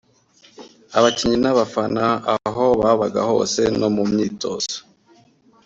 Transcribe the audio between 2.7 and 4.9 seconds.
babaga hose no mu myitozo